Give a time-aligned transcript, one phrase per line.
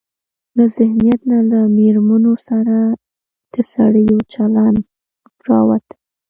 [0.57, 2.77] له ذهنيت نه له مېرمنو سره
[3.53, 4.75] د سړيو چلن
[5.47, 5.95] راوتى.